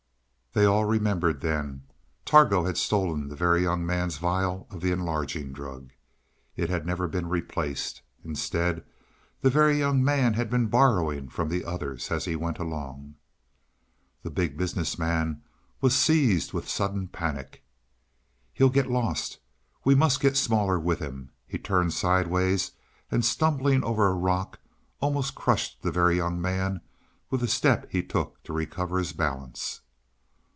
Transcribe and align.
They 0.53 0.65
all 0.65 0.83
remembered 0.83 1.39
then. 1.39 1.83
Targo 2.25 2.65
had 2.65 2.75
stolen 2.75 3.29
the 3.29 3.37
Very 3.37 3.63
Young 3.63 3.85
Man's 3.85 4.17
vial 4.17 4.67
of 4.69 4.81
the 4.81 4.91
enlarging 4.91 5.53
drug. 5.53 5.91
It 6.57 6.69
had 6.69 6.85
never 6.85 7.07
been 7.07 7.29
replaced. 7.29 8.01
Instead 8.25 8.83
the 9.39 9.49
Very 9.49 9.79
Young 9.79 10.03
Man 10.03 10.33
had 10.33 10.49
been 10.49 10.67
borrowing 10.67 11.29
from 11.29 11.47
the 11.47 11.63
others 11.63 12.11
as 12.11 12.25
he 12.25 12.35
went 12.35 12.59
along. 12.59 13.15
The 14.23 14.29
Big 14.29 14.57
Business 14.57 14.99
Man 14.99 15.41
was 15.79 15.95
seized 15.95 16.51
with 16.51 16.67
sudden 16.67 17.07
panic. 17.07 17.63
"He'll 18.51 18.67
get 18.67 18.91
lost. 18.91 19.39
We 19.85 19.95
must 19.95 20.19
get 20.19 20.35
smaller 20.35 20.77
with 20.77 20.99
him." 20.99 21.31
He 21.47 21.57
turned 21.59 21.93
sidewise, 21.93 22.71
and 23.09 23.23
stumbling 23.23 23.85
over 23.85 24.07
a 24.07 24.13
rock 24.13 24.59
almost 24.99 25.33
crushed 25.33 25.81
the 25.81 25.93
Very 25.93 26.17
Young 26.17 26.41
Man 26.41 26.81
with 27.29 27.39
the 27.39 27.47
step 27.47 27.89
he 27.89 28.03
took 28.03 28.43
to 28.43 28.51
recover 28.51 28.97
his 28.99 29.13
balance. 29.13 29.79